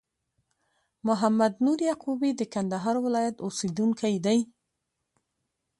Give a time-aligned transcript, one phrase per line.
[1.07, 4.39] محمد نور یعقوبی د کندهار ولایت اوسېدونکی دي